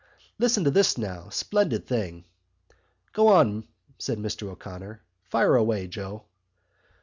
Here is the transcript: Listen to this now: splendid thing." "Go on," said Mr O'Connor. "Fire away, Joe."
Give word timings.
Listen 0.39 0.63
to 0.63 0.71
this 0.71 0.97
now: 0.97 1.29
splendid 1.29 1.85
thing." 1.85 2.25
"Go 3.13 3.27
on," 3.27 3.67
said 3.99 4.17
Mr 4.17 4.49
O'Connor. 4.49 4.99
"Fire 5.25 5.55
away, 5.55 5.85
Joe." 5.85 6.25